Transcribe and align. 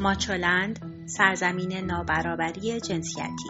ماچولند 0.00 0.78
سرزمین 1.06 1.72
نابرابری 1.72 2.80
جنسیتی. 2.80 3.48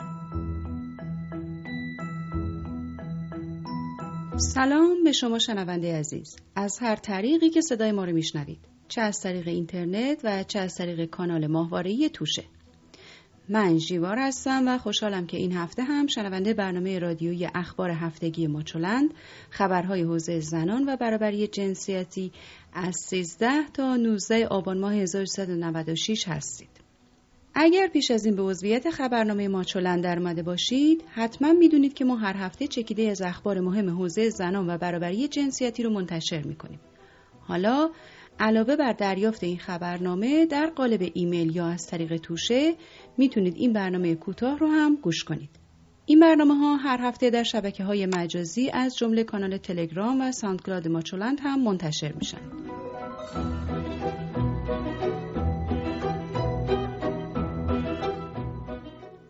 سلام 4.36 5.04
به 5.04 5.12
شما 5.12 5.38
شنونده 5.38 5.96
عزیز. 5.96 6.36
از 6.56 6.78
هر 6.78 6.96
طریقی 6.96 7.50
که 7.50 7.60
صدای 7.60 7.92
ما 7.92 8.04
رو 8.04 8.12
میشنوید. 8.12 8.68
چه 8.88 9.00
از 9.00 9.20
طریق 9.20 9.48
اینترنت 9.48 10.20
و 10.24 10.42
چه 10.42 10.58
از 10.58 10.74
طریق 10.74 11.04
کانال 11.04 11.46
ماهواره‌ای 11.46 12.10
توشه. 12.10 12.44
من 13.50 13.78
جیوار 13.78 14.18
هستم 14.18 14.68
و 14.68 14.78
خوشحالم 14.78 15.26
که 15.26 15.36
این 15.36 15.52
هفته 15.52 15.82
هم 15.82 16.06
شنونده 16.06 16.54
برنامه 16.54 16.98
رادیویی 16.98 17.48
اخبار 17.54 17.90
هفتگی 17.90 18.46
ماچولند 18.46 19.14
خبرهای 19.50 20.02
حوزه 20.02 20.40
زنان 20.40 20.88
و 20.88 20.96
برابری 20.96 21.46
جنسیتی 21.46 22.32
از 22.72 22.96
13 22.96 23.48
تا 23.74 23.96
19 23.96 24.46
آبان 24.46 24.78
ماه 24.78 24.94
1396 24.94 26.28
هستید. 26.28 26.68
اگر 27.54 27.86
پیش 27.86 28.10
از 28.10 28.26
این 28.26 28.36
به 28.36 28.42
عضویت 28.42 28.90
خبرنامه 28.90 29.48
ماچولند 29.48 30.04
درآمده 30.04 30.42
باشید 30.42 31.04
حتما 31.14 31.52
می‌دونید 31.52 31.94
که 31.94 32.04
ما 32.04 32.16
هر 32.16 32.36
هفته 32.36 32.66
چکیده 32.66 33.02
از 33.02 33.22
اخبار 33.22 33.60
مهم 33.60 33.90
حوزه 33.90 34.30
زنان 34.30 34.70
و 34.70 34.78
برابری 34.78 35.28
جنسیتی 35.28 35.82
رو 35.82 35.90
منتشر 35.90 36.42
می‌کنیم 36.42 36.80
حالا 37.40 37.90
علاوه 38.40 38.76
بر 38.76 38.92
دریافت 38.92 39.44
این 39.44 39.58
خبرنامه 39.58 40.46
در 40.46 40.66
قالب 40.66 41.10
ایمیل 41.14 41.56
یا 41.56 41.66
از 41.66 41.86
طریق 41.86 42.16
توشه 42.16 42.74
می‌تونید 43.16 43.54
این 43.56 43.72
برنامه 43.72 44.14
کوتاه 44.14 44.58
رو 44.58 44.66
هم 44.66 44.96
گوش 44.96 45.24
کنید. 45.24 45.50
این 46.06 46.20
برنامه 46.20 46.54
ها 46.54 46.76
هر 46.76 46.98
هفته 47.00 47.30
در 47.30 47.42
شبکه 47.42 47.84
های 47.84 48.06
مجازی 48.06 48.70
از 48.70 48.96
جمله 48.96 49.24
کانال 49.24 49.56
تلگرام 49.56 50.20
و 50.20 50.32
ساندکلاد 50.32 50.88
ماچولند 50.88 51.38
هم 51.42 51.62
منتشر 51.62 52.12
میشن. 52.12 52.40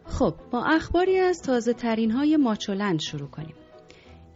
خب 0.04 0.34
با 0.50 0.64
اخباری 0.64 1.18
از 1.18 1.42
تازه 1.42 1.72
ترین 1.72 2.10
های 2.10 2.36
ماچولند 2.36 3.00
شروع 3.00 3.28
کنیم. 3.28 3.54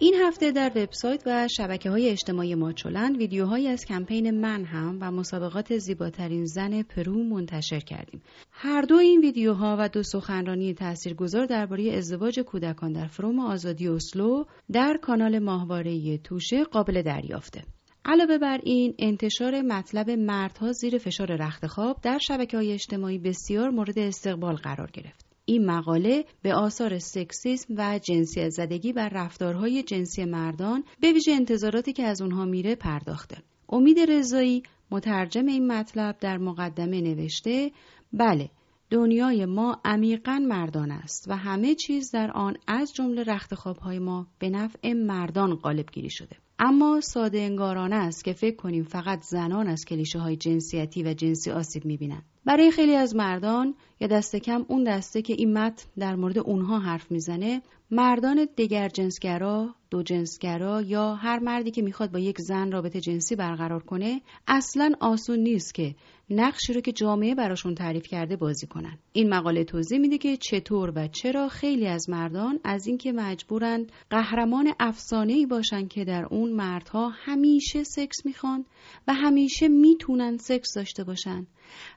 این 0.03 0.15
هفته 0.15 0.53
در 0.53 0.73
وبسایت 0.77 1.23
و 1.27 1.49
شبکه 1.49 1.91
های 1.91 2.09
اجتماعی 2.11 2.55
ماچولند 2.55 3.17
ویدیوهایی 3.17 3.69
از 3.69 3.85
کمپین 3.85 4.31
من 4.41 4.65
هم 4.65 4.99
و 5.01 5.11
مسابقات 5.11 5.79
زیباترین 5.79 6.45
زن 6.45 6.83
پرو 6.83 7.25
منتشر 7.25 7.81
کردیم. 7.81 8.23
هر 8.51 8.83
دو 8.83 8.95
این 8.95 9.21
ویدیوها 9.21 9.77
و 9.79 9.89
دو 9.89 10.03
سخنرانی 10.03 10.75
تاثیرگذار 10.75 11.47
درباره 11.47 11.93
ازدواج 11.93 12.41
کودکان 12.41 12.93
در 12.93 13.07
فروم 13.07 13.41
آزادی 13.41 13.89
اسلو 13.89 14.45
در 14.73 14.99
کانال 15.03 15.39
ماهواره 15.39 16.19
توشه 16.19 16.65
قابل 16.65 17.03
دریافته. 17.03 17.63
علاوه 18.05 18.39
بر 18.39 18.61
این 18.63 18.95
انتشار 18.99 19.63
مطلب 19.63 20.11
مردها 20.11 20.73
زیر 20.73 20.99
فشار 20.99 21.37
رختخواب 21.37 22.01
در 22.03 22.19
شبکه 22.19 22.57
های 22.57 22.73
اجتماعی 22.73 23.19
بسیار 23.19 23.71
مورد 23.71 23.99
استقبال 23.99 24.55
قرار 24.55 24.91
گرفت. 24.91 25.32
این 25.53 25.67
مقاله 25.67 26.25
به 26.43 26.55
آثار 26.55 26.99
سکسیسم 26.99 27.75
و 27.77 27.99
جنسی 27.99 28.51
زدگی 28.51 28.93
و 28.93 29.09
رفتارهای 29.13 29.83
جنسی 29.83 30.25
مردان 30.25 30.85
به 31.01 31.13
ویژه 31.13 31.33
انتظاراتی 31.33 31.93
که 31.93 32.03
از 32.03 32.23
اونها 32.23 32.45
میره 32.45 32.75
پرداخته. 32.75 33.37
امید 33.69 33.99
رضایی 34.01 34.63
مترجم 34.91 35.47
این 35.47 35.67
مطلب 35.67 36.17
در 36.21 36.39
مقدمه 36.39 37.01
نوشته 37.01 37.71
بله 38.13 38.51
دنیای 38.91 39.47
ما 39.47 39.81
عمیقا 39.85 40.45
مردان 40.49 40.91
است 40.91 41.29
و 41.29 41.37
همه 41.37 41.75
چیز 41.75 42.11
در 42.11 42.31
آن 42.31 42.57
از 42.67 42.93
جمله 42.95 43.23
رخت 43.23 43.53
های 43.53 43.99
ما 43.99 44.27
به 44.39 44.51
نفع 44.51 44.93
مردان 44.93 45.55
غالب 45.55 45.91
گیری 45.93 46.11
شده. 46.11 46.37
اما 46.59 47.01
ساده 47.01 47.39
انگارانه 47.39 47.97
است 47.97 48.25
که 48.25 48.33
فکر 48.33 48.57
کنیم 48.57 48.85
فقط 48.85 49.23
زنان 49.23 49.69
از 49.69 49.85
کلیشه 49.85 50.19
های 50.19 50.37
جنسیتی 50.37 51.03
و 51.03 51.15
جنسی 51.15 51.51
آسیب 51.51 51.85
می‌بینند. 51.85 52.23
برای 52.45 52.71
خیلی 52.71 52.95
از 52.95 53.17
مردان 53.17 53.75
یا 54.01 54.09
دست 54.09 54.37
کم 54.37 54.65
اون 54.69 54.85
دسته 54.85 55.23
که 55.23 55.33
این 55.33 55.59
متن 55.59 55.87
در 55.99 56.17
مورد 56.17 56.39
اونها 56.39 56.79
حرف 56.79 57.11
می‌زنه 57.11 57.63
مردان 57.95 58.49
دگر 58.59 58.89
جنسگرا، 58.89 59.75
دو 59.91 60.03
جنسگرا 60.03 60.83
یا 60.83 61.15
هر 61.15 61.39
مردی 61.39 61.71
که 61.71 61.83
می‌خواد 61.83 62.13
با 62.13 62.19
یک 62.19 62.41
زن 62.41 62.73
رابطه 62.73 63.01
جنسی 63.01 63.37
برقرار 63.37 63.83
کنه 63.83 64.21
اصلا 64.47 64.93
آسون 65.01 65.39
نیست 65.39 65.75
که 65.75 65.95
نقشی 66.31 66.73
رو 66.73 66.81
که 66.81 66.93
جامعه 66.93 67.35
براشون 67.35 67.75
تعریف 67.75 68.07
کرده 68.07 68.37
بازی 68.37 68.67
کنن. 68.67 68.99
این 69.13 69.29
مقاله 69.29 69.65
توضیح 69.65 69.99
میده 69.99 70.19
که 70.19 70.37
چطور 70.37 70.93
و 70.97 71.09
چرا 71.09 71.49
خیلی 71.49 71.87
از 71.87 72.11
مردان 72.11 72.61
از 72.65 72.87
اینکه 72.87 73.13
مجبورند 73.13 73.93
قهرمان 74.11 74.73
افسانه 74.81 75.33
ای 75.33 75.47
باشن 75.47 75.89
که 75.89 76.05
در 76.05 76.25
اون 76.25 76.53
مردها 76.53 77.09
همیشه 77.09 77.85
سکس 77.85 78.27
می‌خوان 78.27 78.65
و 79.09 79.15
همیشه 79.15 79.69
می‌تونن 79.69 80.37
سکس 80.37 80.75
داشته 80.77 81.05
باشن 81.05 81.47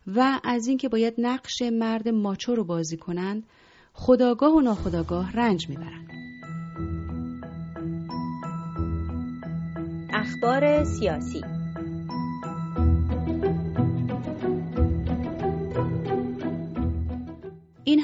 و 0.08 0.40
از 0.44 0.68
اینکه 0.68 0.90
باید 0.90 1.14
نقش 1.18 1.62
مرد 1.62 2.10
ماچو 2.10 2.56
رو 2.56 2.64
بازی 2.64 2.98
کنند 2.98 3.44
خداگاه 3.98 4.54
و 4.54 4.62
ناخداگاه 4.62 5.32
رنج 5.32 5.70
می‌برند. 5.70 6.12
اخبار 10.14 10.84
سیاسی 10.84 11.55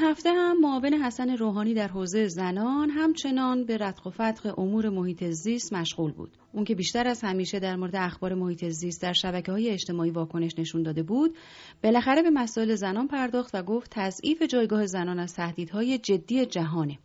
هفته 0.03 0.29
هم 0.33 0.61
معاون 0.61 0.93
حسن 0.93 1.37
روحانی 1.37 1.73
در 1.73 1.87
حوزه 1.87 2.27
زنان 2.27 2.89
همچنان 2.89 3.65
به 3.65 3.77
ردخ 3.77 4.05
و 4.05 4.09
فتق 4.09 4.59
امور 4.59 4.89
محیط 4.89 5.23
زیست 5.23 5.73
مشغول 5.73 6.11
بود. 6.11 6.37
اون 6.53 6.63
که 6.63 6.75
بیشتر 6.75 7.07
از 7.07 7.21
همیشه 7.23 7.59
در 7.59 7.75
مورد 7.75 7.95
اخبار 7.95 8.33
محیط 8.33 8.65
زیست 8.65 9.01
در 9.01 9.13
شبکه 9.13 9.51
های 9.51 9.69
اجتماعی 9.69 10.11
واکنش 10.11 10.51
نشون 10.57 10.83
داده 10.83 11.03
بود، 11.03 11.35
بالاخره 11.83 12.21
به 12.21 12.29
مسائل 12.29 12.75
زنان 12.75 13.07
پرداخت 13.07 13.55
و 13.55 13.63
گفت 13.63 13.91
تضعیف 13.91 14.41
جایگاه 14.41 14.85
زنان 14.85 15.19
از 15.19 15.33
تهدیدهای 15.33 15.97
جدی 15.97 16.45
جهانه. 16.45 16.97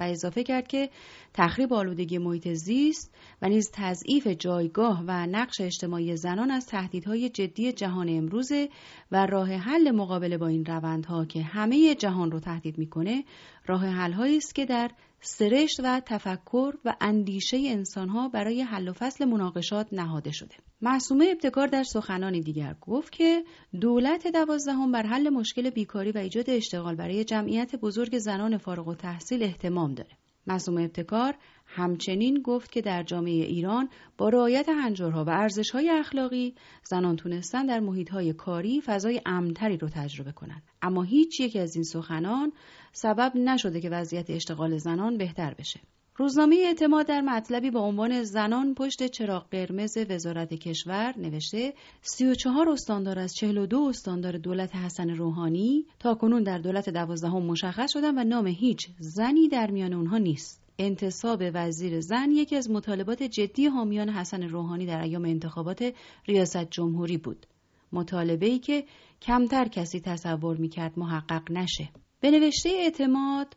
و 0.00 0.02
اضافه 0.02 0.42
کرد 0.42 0.68
که 0.68 0.90
تخریب 1.34 1.72
آلودگی 1.72 2.18
محیط 2.18 2.48
زیست 2.48 3.14
و 3.42 3.48
نیز 3.48 3.70
تضعیف 3.74 4.26
جایگاه 4.26 5.04
و 5.06 5.26
نقش 5.26 5.60
اجتماعی 5.60 6.16
زنان 6.16 6.50
از 6.50 6.66
تهدیدهای 6.66 7.28
جدی 7.28 7.72
جهان 7.72 8.08
امروزه 8.08 8.68
و 9.12 9.26
راه 9.26 9.52
حل 9.52 9.90
مقابله 9.90 10.38
با 10.38 10.46
این 10.46 10.64
روندها 10.64 11.24
که 11.24 11.42
همه 11.42 11.94
جهان 11.94 12.30
رو 12.30 12.40
تهدید 12.40 12.78
می‌کنه 12.78 13.24
راه 13.66 13.86
حلهایی 13.86 14.36
است 14.36 14.54
که 14.54 14.66
در 14.66 14.90
سرشت 15.22 15.80
و 15.84 16.00
تفکر 16.06 16.74
و 16.84 16.96
اندیشه 17.00 17.56
انسانها 17.66 18.28
برای 18.28 18.62
حل 18.62 18.88
و 18.88 18.92
فصل 18.92 19.24
مناقشات 19.24 19.92
نهاده 19.92 20.32
شده. 20.32 20.54
معصومه 20.80 21.28
ابتکار 21.32 21.66
در 21.66 21.82
سخنانی 21.82 22.40
دیگر 22.40 22.76
گفت 22.80 23.12
که 23.12 23.44
دولت 23.80 24.26
دوازدهم 24.26 24.92
بر 24.92 25.02
حل 25.02 25.28
مشکل 25.28 25.70
بیکاری 25.70 26.12
و 26.12 26.18
ایجاد 26.18 26.50
اشتغال 26.50 26.94
برای 26.94 27.24
جمعیت 27.24 27.76
بزرگ 27.76 28.18
زنان 28.18 28.58
فارغ 28.58 28.88
و 28.88 28.94
تحصیل 28.94 29.42
احتمام 29.42 29.94
داره. 29.94 30.19
معصومه 30.50 30.82
ابتکار 30.82 31.34
همچنین 31.66 32.42
گفت 32.42 32.72
که 32.72 32.80
در 32.80 33.02
جامعه 33.02 33.44
ایران 33.44 33.88
با 34.18 34.28
رعایت 34.28 34.68
هنجارها 34.68 35.24
و 35.24 35.30
ارزشهای 35.30 35.90
اخلاقی 35.90 36.54
زنان 36.84 37.16
تونستن 37.16 37.66
در 37.66 37.80
محیطهای 37.80 38.32
کاری 38.32 38.80
فضای 38.80 39.20
امنتری 39.26 39.76
رو 39.76 39.88
تجربه 39.88 40.32
کنند. 40.32 40.62
اما 40.82 41.02
هیچ 41.02 41.40
یک 41.40 41.56
از 41.56 41.74
این 41.74 41.84
سخنان 41.84 42.52
سبب 42.92 43.32
نشده 43.36 43.80
که 43.80 43.90
وضعیت 43.90 44.30
اشتغال 44.30 44.76
زنان 44.76 45.18
بهتر 45.18 45.54
بشه. 45.54 45.80
روزنامه 46.20 46.56
اعتماد 46.66 47.06
در 47.06 47.20
مطلبی 47.20 47.70
با 47.70 47.80
عنوان 47.80 48.22
زنان 48.22 48.74
پشت 48.74 49.06
چراغ 49.06 49.46
قرمز 49.50 49.98
وزارت 50.10 50.54
کشور 50.54 51.14
نوشته 51.18 51.74
34 52.02 52.68
استاندار 52.68 53.18
از 53.18 53.34
42 53.34 53.86
استاندار 53.88 54.38
دولت 54.38 54.76
حسن 54.76 55.10
روحانی 55.10 55.86
تا 55.98 56.14
کنون 56.14 56.42
در 56.42 56.58
دولت 56.58 56.90
دوازدهم 56.90 57.42
مشخص 57.42 57.92
شدن 57.92 58.18
و 58.18 58.24
نام 58.24 58.46
هیچ 58.46 58.88
زنی 58.98 59.48
در 59.48 59.70
میان 59.70 59.92
اونها 59.92 60.18
نیست. 60.18 60.62
انتصاب 60.78 61.42
وزیر 61.54 62.00
زن 62.00 62.30
یکی 62.30 62.56
از 62.56 62.70
مطالبات 62.70 63.22
جدی 63.22 63.66
حامیان 63.66 64.08
حسن 64.08 64.42
روحانی 64.42 64.86
در 64.86 65.00
ایام 65.00 65.24
انتخابات 65.24 65.94
ریاست 66.28 66.70
جمهوری 66.70 67.16
بود. 67.16 67.46
مطالبه 67.92 68.46
ای 68.46 68.58
که 68.58 68.84
کمتر 69.22 69.68
کسی 69.68 70.00
تصور 70.00 70.56
می‌کرد 70.56 70.98
محقق 70.98 71.50
نشه. 71.50 71.88
به 72.20 72.30
نوشته 72.30 72.68
اعتماد 72.68 73.56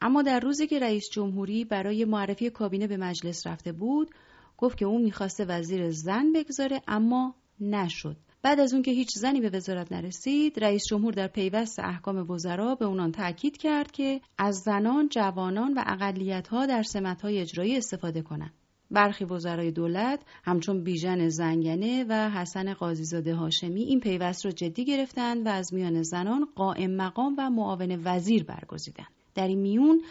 اما 0.00 0.22
در 0.22 0.40
روزی 0.40 0.66
که 0.66 0.78
رئیس 0.78 1.10
جمهوری 1.10 1.64
برای 1.64 2.04
معرفی 2.04 2.50
کابینه 2.50 2.86
به 2.86 2.96
مجلس 2.96 3.46
رفته 3.46 3.72
بود 3.72 4.10
گفت 4.56 4.78
که 4.78 4.84
اون 4.84 5.02
می‌خواسته 5.02 5.44
وزیر 5.44 5.90
زن 5.90 6.32
بگذاره 6.32 6.82
اما 6.88 7.34
نشد. 7.60 8.16
بعد 8.42 8.60
از 8.60 8.72
اون 8.72 8.82
که 8.82 8.90
هیچ 8.90 9.08
زنی 9.14 9.40
به 9.40 9.50
وزارت 9.50 9.92
نرسید 9.92 10.64
رئیس 10.64 10.82
جمهور 10.90 11.14
در 11.14 11.26
پیوست 11.26 11.78
احکام 11.78 12.30
وزرا 12.30 12.74
به 12.74 12.84
اونان 12.84 13.12
تاکید 13.12 13.56
کرد 13.56 13.90
که 13.90 14.20
از 14.38 14.56
زنان 14.56 15.08
جوانان 15.08 15.74
و 15.74 15.82
اقلیتها 15.86 16.66
در 16.66 16.82
سمتهای 16.82 17.38
اجرایی 17.38 17.76
استفاده 17.76 18.22
کنند. 18.22 18.52
برخی 18.90 19.24
وزرای 19.24 19.70
دولت 19.70 20.20
همچون 20.44 20.84
بیژن 20.84 21.28
زنگنه 21.28 22.04
و 22.08 22.30
حسن 22.30 22.74
قاضیزاده 22.74 23.34
هاشمی 23.34 23.82
این 23.82 24.00
پیوست 24.00 24.46
را 24.46 24.52
جدی 24.52 24.84
گرفتند 24.84 25.46
و 25.46 25.48
از 25.48 25.74
میان 25.74 26.02
زنان 26.02 26.48
قائم 26.54 26.90
مقام 26.90 27.34
و 27.38 27.50
معاون 27.50 28.02
وزیر 28.04 28.44
برگزیدند. 28.44 29.17
در 29.38 29.48
این 29.48 29.58
میون 29.58 30.02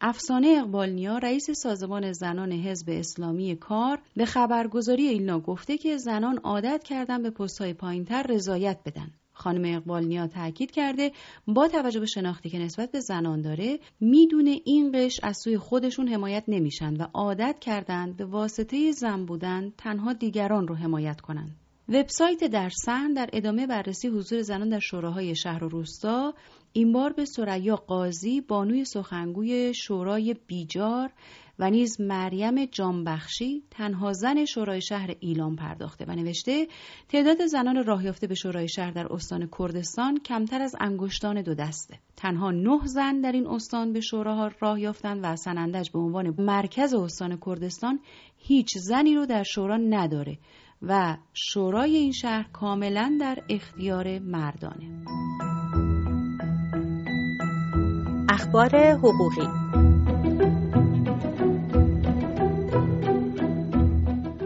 افسانه 0.00 0.48
اقبالنیا 0.58 1.18
رئیس 1.18 1.50
سازمان 1.50 2.12
زنان 2.12 2.52
حزب 2.52 2.88
اسلامی 2.90 3.56
کار 3.56 3.98
به 4.16 4.24
خبرگزاری 4.24 5.06
ایلنا 5.06 5.40
گفته 5.40 5.78
که 5.78 5.96
زنان 5.96 6.38
عادت 6.38 6.84
کردن 6.84 7.22
به 7.22 7.30
پستهای 7.30 7.74
پایینتر 7.74 8.22
رضایت 8.22 8.78
بدن 8.86 9.10
خانم 9.32 9.76
اقبال 9.76 10.04
نیا 10.04 10.26
تاکید 10.26 10.70
کرده 10.70 11.12
با 11.46 11.68
توجه 11.68 12.00
به 12.00 12.06
شناختی 12.06 12.50
که 12.50 12.58
نسبت 12.58 12.90
به 12.92 13.00
زنان 13.00 13.42
داره 13.42 13.78
می‌دونه 14.00 14.60
این 14.64 14.92
قش 14.94 15.20
از 15.22 15.36
سوی 15.36 15.58
خودشون 15.58 16.08
حمایت 16.08 16.44
نمیشن 16.48 16.96
و 16.96 17.06
عادت 17.14 17.58
کردند 17.60 18.16
به 18.16 18.24
واسطه 18.24 18.92
زن 18.92 19.24
بودن 19.24 19.72
تنها 19.78 20.12
دیگران 20.12 20.68
رو 20.68 20.74
حمایت 20.74 21.20
کنند. 21.20 21.63
وبسایت 21.88 22.44
در 22.44 22.68
سن 22.68 23.12
در 23.12 23.30
ادامه 23.32 23.66
بررسی 23.66 24.08
حضور 24.08 24.42
زنان 24.42 24.68
در 24.68 24.78
شوراهای 24.78 25.36
شهر 25.36 25.64
و 25.64 25.68
روستا. 25.68 26.34
این 26.72 26.92
بار 26.92 27.12
به 27.12 27.24
سریا 27.24 27.76
قاضی 27.76 28.40
بانوی 28.40 28.84
سخنگوی 28.84 29.74
شورای 29.74 30.34
بیجار 30.46 31.10
و 31.58 31.70
نیز 31.70 32.00
مریم 32.00 32.64
جانبخشی 32.64 33.62
تنها 33.70 34.12
زن 34.12 34.44
شورای 34.44 34.80
شهر 34.80 35.14
ایلام 35.20 35.56
پرداخته 35.56 36.04
و 36.08 36.10
نوشته 36.10 36.66
تعداد 37.08 37.46
زنان 37.46 37.84
راه 37.84 38.04
یافته 38.04 38.26
به 38.26 38.34
شورای 38.34 38.68
شهر 38.68 38.90
در 38.90 39.12
استان 39.12 39.48
کردستان 39.58 40.20
کمتر 40.20 40.62
از 40.62 40.76
انگشتان 40.80 41.42
دو 41.42 41.54
دسته. 41.54 41.98
تنها 42.16 42.50
نه 42.50 42.80
زن 42.84 43.20
در 43.20 43.32
این 43.32 43.46
استان 43.46 43.92
به 43.92 44.00
شوراها 44.00 44.50
راه 44.60 44.80
یافتند 44.80 45.20
و 45.22 45.36
سنندج 45.36 45.90
به 45.90 45.98
عنوان 45.98 46.34
مرکز 46.38 46.94
استان 46.94 47.38
کردستان 47.46 48.00
هیچ 48.38 48.78
زنی 48.78 49.14
رو 49.14 49.26
در 49.26 49.42
شورا 49.42 49.76
نداره 49.76 50.38
و 50.82 51.16
شورای 51.34 51.96
این 51.96 52.12
شهر 52.12 52.46
کاملا 52.52 53.18
در 53.20 53.38
اختیار 53.48 54.18
مردانه. 54.18 55.04
اخبار 58.28 58.92
حقوقی 58.92 59.63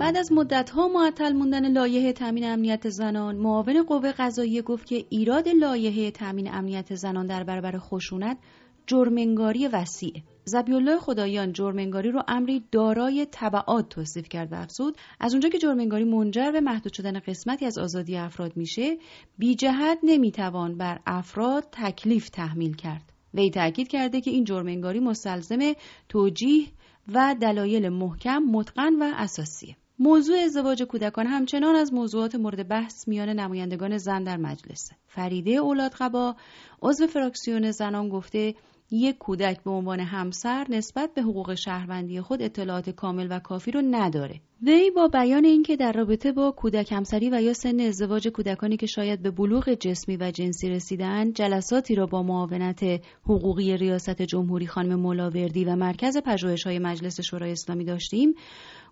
بعد 0.08 0.16
از 0.16 0.32
مدتها 0.32 0.88
معطل 0.88 1.32
موندن 1.32 1.72
لایحه 1.72 2.12
تامین 2.12 2.44
امنیت 2.44 2.88
زنان 2.88 3.36
معاون 3.36 3.82
قوه 3.82 4.12
قضاییه 4.12 4.62
گفت 4.62 4.86
که 4.86 5.04
ایراد 5.10 5.48
لایحه 5.48 6.10
تامین 6.10 6.54
امنیت 6.54 6.94
زنان 6.94 7.26
در 7.26 7.44
برابر 7.44 7.78
خشونت 7.78 8.38
جرمنگاری 8.86 9.68
وسیعه 9.68 10.22
زبیالله 10.44 10.96
خدایان 10.96 11.52
جرمنگاری 11.52 12.10
رو 12.10 12.22
امری 12.28 12.64
دارای 12.72 13.26
طبعات 13.30 13.88
توصیف 13.88 14.28
کرد 14.28 14.52
و 14.52 14.54
افزود. 14.54 14.96
از 15.20 15.32
اونجا 15.32 15.48
که 15.48 15.58
جرمنگاری 15.58 16.04
منجر 16.04 16.50
به 16.50 16.60
محدود 16.60 16.92
شدن 16.92 17.18
قسمتی 17.18 17.66
از 17.66 17.78
آزادی 17.78 18.16
افراد 18.16 18.56
میشه 18.56 18.98
بی 19.38 19.54
جهت 19.54 19.98
نمی‌توان 20.02 20.78
بر 20.78 21.00
افراد 21.06 21.64
تکلیف 21.72 22.28
تحمیل 22.28 22.76
کرد. 22.76 23.12
وی 23.34 23.50
تاکید 23.50 23.88
کرده 23.88 24.20
که 24.20 24.30
این 24.30 24.44
جرمنگاری 24.44 25.00
مستلزم 25.00 25.72
توجیه 26.08 26.66
و 27.12 27.36
دلایل 27.40 27.88
محکم 27.88 28.38
متقن 28.38 28.94
و 28.94 29.12
اساسیه. 29.16 29.76
موضوع 30.00 30.38
ازدواج 30.38 30.82
کودکان 30.82 31.26
همچنان 31.26 31.74
از 31.74 31.92
موضوعات 31.92 32.34
مورد 32.34 32.68
بحث 32.68 33.08
میان 33.08 33.28
نمایندگان 33.28 33.98
زن 33.98 34.24
در 34.24 34.36
مجلسه. 34.36 34.96
فریده 35.06 35.50
اولادقبا 35.50 36.36
عضو 36.82 37.06
فراکسیون 37.06 37.70
زنان 37.70 38.08
گفته 38.08 38.54
یک 38.90 39.18
کودک 39.18 39.62
به 39.62 39.70
عنوان 39.70 40.00
همسر 40.00 40.66
نسبت 40.70 41.14
به 41.14 41.22
حقوق 41.22 41.54
شهروندی 41.54 42.20
خود 42.20 42.42
اطلاعات 42.42 42.90
کامل 42.90 43.26
و 43.30 43.38
کافی 43.38 43.70
رو 43.70 43.82
نداره. 43.90 44.40
وی 44.62 44.90
با 44.90 45.08
بیان 45.08 45.44
اینکه 45.44 45.76
در 45.76 45.92
رابطه 45.92 46.32
با 46.32 46.50
کودک 46.50 46.92
همسری 46.92 47.30
و 47.30 47.42
یا 47.42 47.52
سن 47.52 47.80
ازدواج 47.80 48.28
کودکانی 48.28 48.76
که 48.76 48.86
شاید 48.86 49.22
به 49.22 49.30
بلوغ 49.30 49.74
جسمی 49.74 50.16
و 50.16 50.30
جنسی 50.30 50.68
رسیدن 50.68 51.32
جلساتی 51.32 51.94
را 51.94 52.06
با 52.06 52.22
معاونت 52.22 52.84
حقوقی 53.24 53.76
ریاست 53.76 54.22
جمهوری 54.22 54.66
خانم 54.66 55.00
ملاوردی 55.00 55.64
و 55.64 55.76
مرکز 55.76 56.18
پژوهش‌های 56.18 56.78
مجلس 56.78 57.20
شورای 57.20 57.52
اسلامی 57.52 57.84
داشتیم 57.84 58.34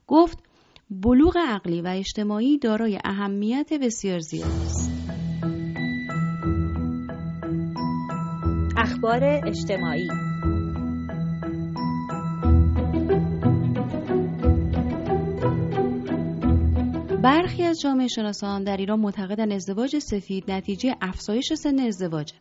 گفت 0.06 0.38
بلوغ 0.90 1.36
عقلی 1.36 1.82
و 1.82 1.86
اجتماعی 1.86 2.58
دارای 2.58 2.98
اهمیت 3.04 3.72
بسیار 3.72 4.18
زیاد 4.18 4.50
است. 4.50 4.90
اخبار 8.76 9.20
اجتماعی 9.24 10.08
برخی 17.22 17.62
از 17.62 17.80
جامعه 17.80 18.08
شناسان 18.08 18.64
در 18.64 18.76
ایران 18.76 19.00
معتقدند 19.00 19.52
ازدواج 19.52 19.98
سفید 19.98 20.50
نتیجه 20.50 20.96
افزایش 21.00 21.52
سن 21.54 21.80
ازدواج. 21.80 22.32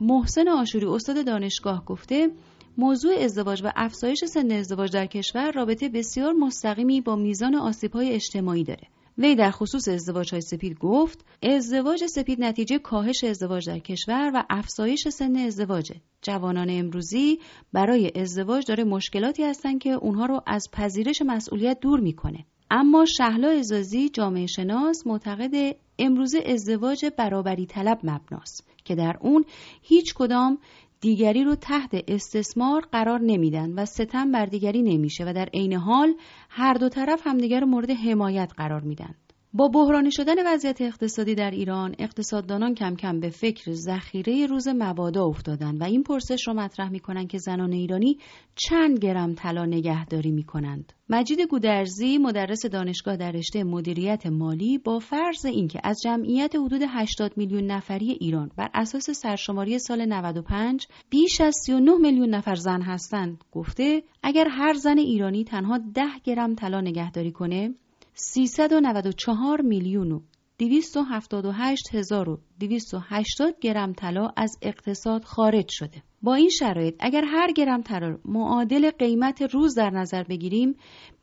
محسن 0.00 0.48
آشوری 0.48 0.86
استاد 0.86 1.26
دانشگاه 1.26 1.84
گفته 1.84 2.30
موضوع 2.78 3.14
ازدواج 3.14 3.62
و 3.64 3.72
افزایش 3.76 4.24
سن 4.24 4.52
ازدواج 4.52 4.92
در 4.92 5.06
کشور 5.06 5.52
رابطه 5.52 5.88
بسیار 5.88 6.32
مستقیمی 6.32 7.00
با 7.00 7.16
میزان 7.16 7.54
آسیب‌های 7.54 8.10
اجتماعی 8.10 8.64
داره. 8.64 8.88
وی 9.18 9.34
در 9.34 9.50
خصوص 9.50 9.88
ازدواج 9.88 10.32
های 10.32 10.40
سپید 10.40 10.78
گفت 10.78 11.24
ازدواج 11.42 12.06
سپید 12.06 12.42
نتیجه 12.42 12.78
کاهش 12.78 13.24
ازدواج 13.24 13.66
در 13.66 13.78
کشور 13.78 14.30
و 14.34 14.44
افزایش 14.50 15.08
سن 15.08 15.36
ازدواجه 15.36 15.96
جوانان 16.22 16.70
امروزی 16.70 17.38
برای 17.72 18.12
ازدواج 18.16 18.66
داره 18.66 18.84
مشکلاتی 18.84 19.44
هستند 19.44 19.80
که 19.80 19.90
اونها 19.90 20.26
رو 20.26 20.42
از 20.46 20.68
پذیرش 20.72 21.22
مسئولیت 21.22 21.80
دور 21.80 22.00
می‌کنه 22.00 22.44
اما 22.70 23.04
شهلا 23.04 23.48
ازازی 23.48 24.08
جامعه 24.08 24.46
شناس 24.46 25.06
معتقد 25.06 25.76
امروزه 25.98 26.42
ازدواج 26.46 27.04
برابری 27.18 27.66
طلب 27.66 27.98
مبناست 28.04 28.64
که 28.84 28.94
در 28.94 29.16
اون 29.20 29.44
هیچ 29.82 30.14
کدام 30.14 30.58
دیگری 31.02 31.44
رو 31.44 31.54
تحت 31.54 32.04
استثمار 32.08 32.80
قرار 32.92 33.20
نمیدن 33.20 33.72
و 33.72 33.84
ستم 33.84 34.32
بر 34.32 34.46
دیگری 34.46 34.82
نمیشه 34.82 35.24
و 35.24 35.32
در 35.32 35.48
عین 35.54 35.72
حال 35.72 36.14
هر 36.48 36.74
دو 36.74 36.88
طرف 36.88 37.26
همدیگر 37.26 37.64
مورد 37.64 37.90
حمایت 37.90 38.52
قرار 38.56 38.80
میدن. 38.80 39.14
با 39.54 39.68
بحرانی 39.68 40.10
شدن 40.10 40.34
وضعیت 40.46 40.80
اقتصادی 40.80 41.34
در 41.34 41.50
ایران 41.50 41.94
اقتصاددانان 41.98 42.74
کم 42.74 42.96
کم 42.96 43.20
به 43.20 43.30
فکر 43.30 43.72
ذخیره 43.72 44.46
روز 44.46 44.68
مبادا 44.68 45.24
افتادند 45.24 45.80
و 45.80 45.84
این 45.84 46.02
پرسش 46.02 46.48
را 46.48 46.54
مطرح 46.54 46.88
می 46.88 47.00
کنند 47.00 47.28
که 47.28 47.38
زنان 47.38 47.72
ایرانی 47.72 48.18
چند 48.56 48.98
گرم 48.98 49.34
طلا 49.34 49.64
نگهداری 49.64 50.30
می 50.30 50.42
کنند. 50.42 50.92
مجید 51.08 51.40
گودرزی 51.40 52.18
مدرس 52.18 52.66
دانشگاه 52.66 53.16
در 53.16 53.32
رشته 53.32 53.64
مدیریت 53.64 54.26
مالی 54.26 54.78
با 54.78 54.98
فرض 54.98 55.44
اینکه 55.46 55.80
از 55.84 56.00
جمعیت 56.04 56.56
حدود 56.56 56.82
80 56.88 57.32
میلیون 57.36 57.66
نفری 57.66 58.10
ایران 58.10 58.50
بر 58.56 58.70
اساس 58.74 59.10
سرشماری 59.10 59.78
سال 59.78 60.04
95 60.04 60.86
بیش 61.10 61.40
از 61.40 61.54
39 61.66 61.92
میلیون 61.98 62.28
نفر 62.28 62.54
زن 62.54 62.82
هستند 62.82 63.44
گفته 63.52 64.02
اگر 64.22 64.48
هر 64.50 64.74
زن 64.74 64.98
ایرانی 64.98 65.44
تنها 65.44 65.78
10 65.94 66.02
گرم 66.24 66.54
طلا 66.54 66.80
نگهداری 66.80 67.32
کنه 67.32 67.74
394 68.14 69.60
میلیون 69.60 70.12
و 70.12 70.20
278 70.58 71.94
هزار 71.94 72.28
و 72.28 72.40
280 72.60 73.58
گرم 73.60 73.92
طلا 73.92 74.30
از 74.36 74.58
اقتصاد 74.62 75.24
خارج 75.24 75.68
شده. 75.68 76.02
با 76.22 76.34
این 76.34 76.48
شرایط 76.48 76.94
اگر 77.00 77.24
هر 77.24 77.52
گرم 77.52 77.82
طلا 77.82 78.18
معادل 78.24 78.90
قیمت 78.90 79.42
روز 79.42 79.74
در 79.74 79.90
نظر 79.90 80.22
بگیریم 80.22 80.74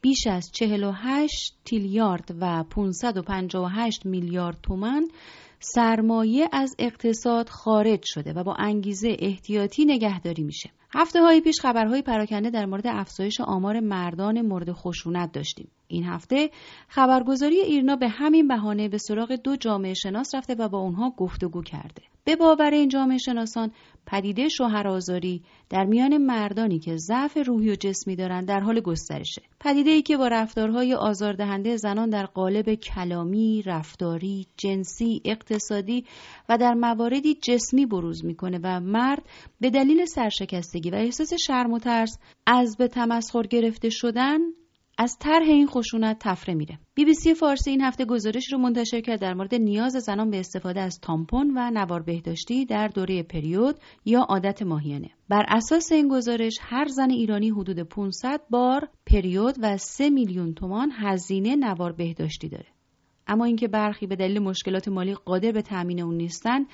بیش 0.01 0.27
از 0.27 0.51
48 0.51 1.57
تیلیارد 1.65 2.35
و 2.41 2.63
558 2.63 4.05
میلیارد 4.05 4.57
تومن 4.63 5.07
سرمایه 5.59 6.49
از 6.51 6.75
اقتصاد 6.79 7.49
خارج 7.49 8.03
شده 8.03 8.33
و 8.33 8.43
با 8.43 8.53
انگیزه 8.53 9.15
احتیاطی 9.19 9.85
نگهداری 9.85 10.43
میشه. 10.43 10.69
هفته 10.91 11.21
های 11.21 11.41
پیش 11.41 11.59
خبرهای 11.61 12.01
پراکنده 12.01 12.49
در 12.49 12.65
مورد 12.65 12.87
افزایش 12.87 13.41
آمار 13.41 13.79
مردان 13.79 14.41
مورد 14.41 14.71
خشونت 14.71 15.31
داشتیم. 15.31 15.67
این 15.87 16.03
هفته 16.03 16.49
خبرگزاری 16.87 17.59
ایرنا 17.59 17.95
به 17.95 18.09
همین 18.09 18.47
بهانه 18.47 18.89
به 18.89 18.97
سراغ 18.97 19.31
دو 19.31 19.55
جامعه 19.55 19.93
شناس 19.93 20.35
رفته 20.35 20.55
و 20.55 20.69
با 20.69 20.77
اونها 20.77 21.13
گفتگو 21.17 21.61
کرده. 21.61 22.01
به 22.23 22.35
باور 22.35 22.71
این 22.73 22.89
جامعه 22.89 23.17
شناسان 23.17 23.71
پدیده 24.05 24.49
شوهرآزاری 24.49 25.41
در 25.69 25.85
میان 25.85 26.17
مردانی 26.17 26.79
که 26.79 26.97
ضعف 26.97 27.37
روحی 27.47 27.71
و 27.71 27.75
جسمی 27.75 28.15
دارند 28.15 28.47
در 28.47 28.59
حال 28.59 28.79
گسترشه. 28.79 29.41
پدیده 29.59 29.89
ای 29.91 30.01
که 30.01 30.17
با 30.17 30.27
رفتارهای 30.27 30.93
آزاردهنده 30.93 31.77
زنان 31.77 32.09
در 32.09 32.25
قالب 32.25 32.73
کلامی، 32.73 33.63
رفتاری، 33.65 34.47
جنسی، 34.57 35.21
اقتصادی 35.25 36.05
و 36.49 36.57
در 36.57 36.73
مواردی 36.73 37.35
جسمی 37.41 37.85
بروز 37.85 38.25
می‌کنه 38.25 38.59
و 38.63 38.79
مرد 38.79 39.23
به 39.61 39.69
دلیل 39.69 40.05
سرشکستگی 40.79 40.89
و 40.89 40.95
احساس 40.95 41.33
شرم 41.33 41.73
و 41.73 41.79
ترس 41.79 42.17
از 42.45 42.77
به 42.77 42.87
تمسخر 42.87 43.43
گرفته 43.43 43.89
شدن 43.89 44.39
از 44.97 45.17
طرح 45.19 45.47
این 45.47 45.67
خشونت 45.67 46.17
تفره 46.19 46.53
میره. 46.53 46.79
بی 46.95 47.05
بی 47.05 47.13
سی 47.13 47.33
فارسی 47.33 47.69
این 47.69 47.81
هفته 47.81 48.05
گزارش 48.05 48.53
رو 48.53 48.59
منتشر 48.59 49.01
کرد 49.01 49.21
در 49.21 49.33
مورد 49.33 49.55
نیاز 49.55 49.91
زنان 49.91 50.29
به 50.29 50.39
استفاده 50.39 50.81
از 50.81 50.99
تامپون 51.01 51.53
و 51.57 51.71
نوار 51.71 52.01
بهداشتی 52.01 52.65
در 52.65 52.87
دوره 52.87 53.23
پریود 53.23 53.75
یا 54.05 54.19
عادت 54.19 54.61
ماهیانه. 54.61 55.09
بر 55.29 55.45
اساس 55.47 55.91
این 55.91 56.07
گزارش 56.07 56.57
هر 56.61 56.85
زن 56.85 57.09
ایرانی 57.09 57.49
حدود 57.49 57.79
500 57.79 58.41
بار 58.49 58.87
پریود 59.05 59.55
و 59.61 59.77
3 59.77 60.09
میلیون 60.09 60.53
تومان 60.53 60.91
هزینه 60.91 61.55
نوار 61.55 61.91
بهداشتی 61.91 62.49
داره. 62.49 62.67
اما 63.27 63.45
اینکه 63.45 63.67
برخی 63.67 64.07
به 64.07 64.15
دلیل 64.15 64.39
مشکلات 64.39 64.87
مالی 64.87 65.13
قادر 65.13 65.51
به 65.51 65.61
تامین 65.61 66.01
اون 66.01 66.17
نیستن 66.17 66.65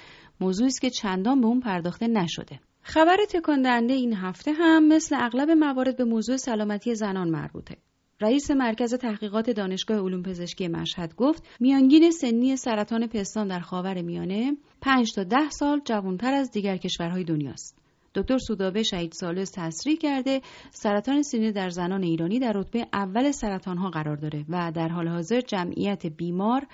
موضوعی 0.42 0.68
است 0.68 0.82
که 0.82 0.90
چندان 0.90 1.42
به 1.42 1.48
اون 1.48 1.60
پرداخته 1.60 2.08
نشده 2.08 2.60
خبر 2.88 3.18
تکان 3.30 3.66
این 3.92 4.14
هفته 4.14 4.52
هم 4.52 4.88
مثل 4.88 5.16
اغلب 5.20 5.50
موارد 5.50 5.98
به 5.98 6.04
موضوع 6.04 6.38
سلامتی 6.38 6.96
زنان 6.96 7.30
مربوطه 7.30 7.78
رئیس 8.22 8.52
مرکز 8.52 8.94
تحقیقات 8.94 9.50
دانشگاه 9.50 10.00
علوم 10.00 10.24
پزشکی 10.24 10.68
مشهد 10.68 11.16
گفت 11.16 11.44
میانگین 11.60 12.12
سنی 12.12 12.56
سرطان 12.56 13.08
پستان 13.08 13.48
در 13.48 13.60
خاور 13.60 14.02
میانه 14.02 14.58
5 14.82 15.14
تا 15.16 15.24
10 15.24 15.50
سال 15.50 15.82
جوانتر 15.86 16.34
از 16.34 16.52
دیگر 16.52 16.78
کشورهای 16.78 17.24
دنیاست. 17.24 17.78
دکتر 18.16 18.38
سودابه 18.38 18.84
شهید 18.84 19.12
سالس 19.12 19.52
تصریح 19.52 19.98
کرده 19.98 20.42
سرطان 20.72 21.22
سینه 21.22 21.52
در 21.52 21.70
زنان 21.70 22.04
ایرانی 22.04 22.40
در 22.40 22.52
رتبه 22.56 22.88
اول 22.94 23.32
سرطانها 23.32 23.90
قرار 23.90 24.16
داره 24.16 24.46
و 24.50 24.72
در 24.76 24.88
حال 24.88 25.08
حاضر 25.08 25.42
جمعیت 25.42 26.06
بیمار 26.06 26.68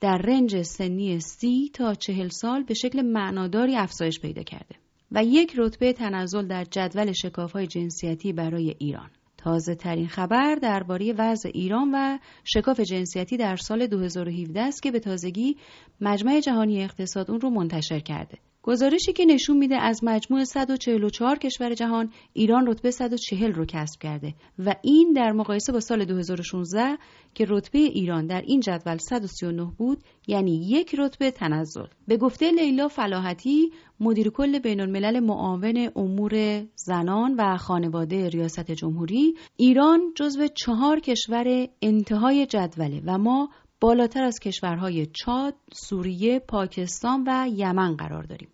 در 0.00 0.18
رنج 0.18 0.62
سنی 0.62 1.20
سی 1.20 1.70
تا 1.74 1.94
چهل 1.94 2.28
سال 2.28 2.62
به 2.62 2.74
شکل 2.74 3.02
معناداری 3.02 3.76
افزایش 3.76 4.20
پیدا 4.20 4.42
کرده 4.42 4.85
و 5.12 5.24
یک 5.24 5.54
رتبه 5.56 5.92
تنزل 5.92 6.46
در 6.46 6.64
جدول 6.64 7.12
شکافهای 7.12 7.66
جنسیتی 7.66 8.32
برای 8.32 8.74
ایران. 8.78 9.10
تازه 9.36 9.74
ترین 9.74 10.08
خبر 10.08 10.54
درباره 10.54 11.14
وضع 11.18 11.50
ایران 11.54 11.90
و 11.94 12.18
شکاف 12.44 12.80
جنسیتی 12.80 13.36
در 13.36 13.56
سال 13.56 13.86
2017 13.86 14.60
است 14.60 14.82
که 14.82 14.90
به 14.90 15.00
تازگی 15.00 15.56
مجمع 16.00 16.40
جهانی 16.40 16.82
اقتصاد 16.82 17.30
اون 17.30 17.40
رو 17.40 17.50
منتشر 17.50 18.00
کرده. 18.00 18.38
گزارشی 18.66 19.12
که 19.12 19.24
نشون 19.24 19.56
میده 19.56 19.76
از 19.76 20.04
مجموع 20.04 20.44
144 20.44 21.38
کشور 21.38 21.74
جهان 21.74 22.10
ایران 22.32 22.66
رتبه 22.66 22.90
140 22.90 23.52
رو 23.52 23.64
کسب 23.64 24.02
کرده 24.02 24.34
و 24.58 24.74
این 24.82 25.12
در 25.16 25.32
مقایسه 25.32 25.72
با 25.72 25.80
سال 25.80 26.04
2016 26.04 26.98
که 27.34 27.46
رتبه 27.48 27.78
ایران 27.78 28.26
در 28.26 28.40
این 28.40 28.60
جدول 28.60 28.96
139 28.96 29.72
بود 29.78 29.98
یعنی 30.26 30.66
یک 30.68 30.94
رتبه 30.98 31.30
تنزل 31.30 31.86
به 32.08 32.16
گفته 32.16 32.50
لیلا 32.50 32.88
فلاحتی 32.88 33.70
مدیر 34.00 34.30
کل 34.30 34.58
بین 34.58 34.80
الملل 34.80 35.20
معاون 35.20 35.90
امور 35.96 36.64
زنان 36.74 37.34
و 37.38 37.56
خانواده 37.56 38.28
ریاست 38.28 38.70
جمهوری 38.70 39.34
ایران 39.56 40.12
جزو 40.16 40.48
چهار 40.48 41.00
کشور 41.00 41.68
انتهای 41.82 42.46
جدوله 42.46 43.02
و 43.06 43.18
ما 43.18 43.48
بالاتر 43.80 44.22
از 44.22 44.38
کشورهای 44.38 45.06
چاد، 45.06 45.54
سوریه، 45.72 46.38
پاکستان 46.38 47.24
و 47.26 47.48
یمن 47.48 47.96
قرار 47.96 48.22
داریم. 48.22 48.48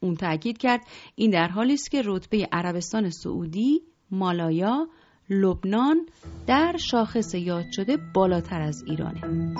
اون 0.00 0.14
تاکید 0.14 0.58
کرد 0.58 0.80
این 1.14 1.30
در 1.30 1.48
حالی 1.48 1.74
است 1.74 1.90
که 1.90 2.02
رتبه 2.04 2.48
عربستان 2.52 3.10
سعودی، 3.10 3.82
مالایا، 4.10 4.88
لبنان 5.30 6.06
در 6.46 6.76
شاخص 6.76 7.34
یاد 7.34 7.64
شده 7.72 7.98
بالاتر 8.14 8.62
از 8.62 8.84
ایرانه. 8.86 9.54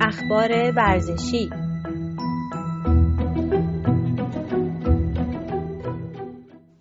اخبار 0.00 0.72
ورزشی 0.76 1.50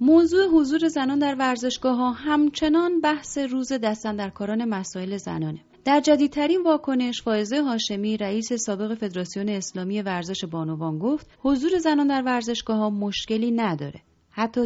موضوع 0.02 0.48
حضور 0.54 0.88
زنان 0.88 1.20
در 1.20 1.36
ورزشگاه 1.36 1.98
ها 1.98 2.12
همچنان 2.12 3.02
بحث 3.02 3.38
روز 3.38 3.74
دستندرکاران 3.74 4.66
مسائل 4.66 5.18
زنانه. 5.18 5.60
در 5.88 6.00
جدیدترین 6.00 6.64
واکنش 6.64 7.22
فائزه 7.22 7.62
هاشمی 7.62 8.18
رئیس 8.18 8.54
سابق 8.54 8.94
فدراسیون 8.94 9.50
اسلامی 9.50 10.02
ورزش 10.02 10.46
بانوان 10.46 11.00
گفت 11.00 11.30
حضور 11.40 11.78
زنان 11.78 12.08
در 12.08 12.22
ورزشگاه 12.22 12.78
ها 12.78 12.90
مشکلی 12.90 13.52
نداره. 13.52 14.02
حتی 14.32 14.62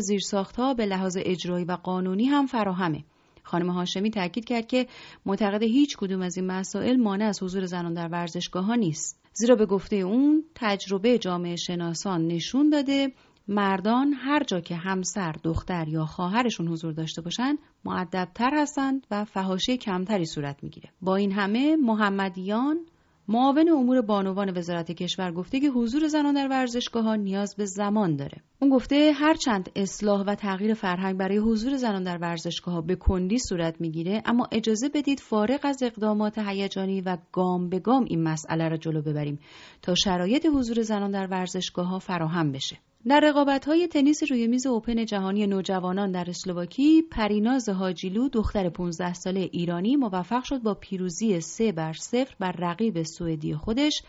ها 0.57 0.73
به 0.73 0.85
لحاظ 0.85 1.17
اجرایی 1.19 1.65
و 1.65 1.71
قانونی 1.71 2.25
هم 2.25 2.45
فراهمه. 2.45 3.03
خانم 3.43 3.69
هاشمی 3.69 4.11
تاکید 4.11 4.45
کرد 4.45 4.67
که 4.67 4.87
معتقد 5.25 5.63
هیچ 5.63 5.97
کدوم 5.97 6.21
از 6.21 6.37
این 6.37 6.47
مسائل 6.47 6.97
مانع 6.97 7.25
از 7.25 7.43
حضور 7.43 7.65
زنان 7.65 7.93
در 7.93 8.07
ورزشگاه 8.07 8.65
ها 8.65 8.75
نیست. 8.75 9.19
زیرا 9.33 9.55
به 9.55 9.65
گفته 9.65 9.95
اون 9.95 10.43
تجربه 10.55 11.17
جامعه 11.17 11.55
شناسان 11.55 12.27
نشون 12.27 12.69
داده 12.69 13.11
مردان 13.51 14.13
هر 14.13 14.43
جا 14.43 14.59
که 14.59 14.75
همسر، 14.75 15.35
دختر 15.43 15.87
یا 15.87 16.05
خواهرشون 16.05 16.67
حضور 16.67 16.93
داشته 16.93 17.21
باشند 17.21 17.57
معدبتر 17.85 18.51
هستند 18.53 19.07
و 19.11 19.25
فهاشی 19.25 19.77
کمتری 19.77 20.25
صورت 20.25 20.63
می‌گیره. 20.63 20.89
با 21.01 21.15
این 21.15 21.31
همه 21.31 21.75
محمدیان 21.75 22.79
معاون 23.27 23.69
امور 23.69 24.01
بانوان 24.01 24.57
وزارت 24.57 24.91
کشور 24.91 25.31
گفته 25.31 25.59
که 25.59 25.69
حضور 25.69 26.07
زنان 26.07 26.33
در 26.33 26.47
ورزشگاه 26.47 27.03
ها 27.03 27.15
نیاز 27.15 27.55
به 27.55 27.65
زمان 27.65 28.15
داره. 28.15 28.37
اون 28.61 28.71
گفته 28.71 29.11
هرچند 29.15 29.69
اصلاح 29.75 30.21
و 30.21 30.35
تغییر 30.35 30.73
فرهنگ 30.73 31.17
برای 31.17 31.37
حضور 31.37 31.77
زنان 31.77 32.03
در 32.03 32.17
ورزشگاه 32.17 32.73
ها 32.73 32.81
به 32.81 32.95
کندی 32.95 33.37
صورت 33.39 33.81
می‌گیره 33.81 34.21
اما 34.25 34.47
اجازه 34.51 34.89
بدید 34.89 35.19
فارغ 35.19 35.59
از 35.63 35.83
اقدامات 35.83 36.37
هیجانی 36.37 37.01
و 37.01 37.17
گام 37.31 37.69
به 37.69 37.79
گام 37.79 38.05
این 38.09 38.23
مسئله 38.23 38.69
را 38.69 38.77
جلو 38.77 39.01
ببریم 39.01 39.39
تا 39.81 39.95
شرایط 39.95 40.45
حضور 40.55 40.81
زنان 40.81 41.11
در 41.11 41.27
ورزشگاه 41.27 41.87
ها 41.87 41.99
فراهم 41.99 42.51
بشه. 42.51 42.77
در 43.07 43.19
رقابت 43.19 43.65
های 43.65 43.87
تنیس 43.87 44.23
روی 44.31 44.47
میز 44.47 44.67
اوپن 44.67 45.05
جهانی 45.05 45.47
نوجوانان 45.47 46.11
در 46.11 46.25
اسلواکی 46.29 47.01
پریناز 47.01 47.69
هاجیلو 47.69 48.29
دختر 48.29 48.69
15 48.69 49.13
ساله 49.13 49.49
ایرانی 49.51 49.95
موفق 49.95 50.43
شد 50.43 50.61
با 50.61 50.73
پیروزی 50.73 51.41
3 51.41 51.71
بر 51.71 51.93
0 51.93 52.25
بر 52.39 52.51
رقیب 52.51 53.03
سوئدی 53.03 53.55
خودش 53.55 54.01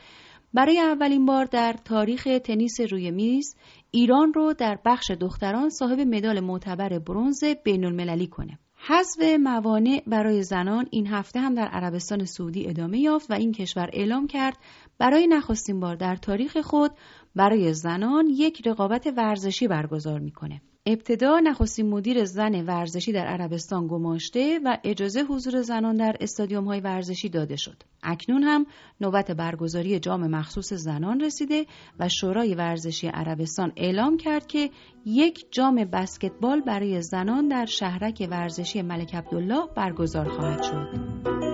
برای 0.54 0.80
اولین 0.80 1.26
بار 1.26 1.44
در 1.44 1.72
تاریخ 1.84 2.28
تنیس 2.44 2.80
روی 2.80 3.10
میز 3.10 3.56
ایران 3.90 4.32
رو 4.34 4.52
در 4.52 4.78
بخش 4.84 5.10
دختران 5.10 5.70
صاحب 5.70 6.00
مدال 6.00 6.40
معتبر 6.40 6.98
برنز 6.98 7.44
بین 7.64 7.84
المللی 7.84 8.26
کنه. 8.26 8.58
حذف 8.86 9.22
موانع 9.40 10.02
برای 10.06 10.42
زنان 10.42 10.86
این 10.90 11.06
هفته 11.06 11.40
هم 11.40 11.54
در 11.54 11.68
عربستان 11.68 12.24
سعودی 12.24 12.68
ادامه 12.68 12.98
یافت 12.98 13.30
و 13.30 13.34
این 13.34 13.52
کشور 13.52 13.90
اعلام 13.92 14.26
کرد 14.26 14.56
برای 15.02 15.26
نخستین 15.26 15.80
بار 15.80 15.96
در 15.96 16.16
تاریخ 16.16 16.56
خود 16.56 16.90
برای 17.36 17.74
زنان 17.74 18.26
یک 18.26 18.66
رقابت 18.66 19.06
ورزشی 19.16 19.68
برگزار 19.68 20.20
می‌کنه. 20.20 20.60
ابتدا 20.86 21.40
نخستین 21.40 21.88
مدیر 21.88 22.24
زن 22.24 22.64
ورزشی 22.64 23.12
در 23.12 23.26
عربستان 23.26 23.86
گماشته 23.86 24.60
و 24.64 24.78
اجازه 24.84 25.22
حضور 25.22 25.62
زنان 25.62 25.96
در 25.96 26.16
استادیوم 26.20 26.64
های 26.64 26.80
ورزشی 26.80 27.28
داده 27.28 27.56
شد. 27.56 27.82
اکنون 28.02 28.42
هم 28.42 28.66
نوبت 29.00 29.30
برگزاری 29.30 29.98
جام 29.98 30.26
مخصوص 30.26 30.72
زنان 30.72 31.20
رسیده 31.20 31.66
و 31.98 32.08
شورای 32.08 32.54
ورزشی 32.54 33.08
عربستان 33.08 33.72
اعلام 33.76 34.16
کرد 34.16 34.46
که 34.46 34.70
یک 35.04 35.46
جام 35.50 35.84
بسکتبال 35.84 36.60
برای 36.60 37.02
زنان 37.02 37.48
در 37.48 37.66
شهرک 37.66 38.28
ورزشی 38.30 38.82
ملک 38.82 39.14
عبدالله 39.14 39.66
برگزار 39.76 40.28
خواهد 40.28 40.62
شد. 40.62 41.51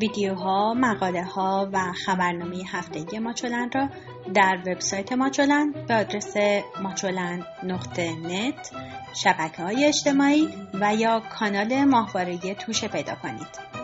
ویدیوها، 0.00 0.74
مقاله 0.74 1.24
ها 1.24 1.68
و 1.72 1.92
خبرنامه 2.06 2.62
هفتگی 2.72 3.18
ماچولن 3.18 3.70
را 3.74 3.88
در 4.34 4.58
وبسایت 4.66 5.12
ماچولن 5.12 5.74
به 5.88 5.94
آدرس 5.94 6.34
ماچولن 6.82 7.46
نقطه 7.62 8.14
شبکه 9.14 9.62
های 9.62 9.84
اجتماعی 9.84 10.48
و 10.80 10.94
یا 10.94 11.22
کانال 11.38 11.84
ماهواره 11.84 12.54
توشه 12.54 12.88
پیدا 12.88 13.14
کنید. 13.14 13.83